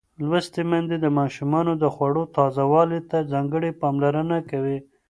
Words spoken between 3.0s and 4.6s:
ته ځانګړې پاملرنه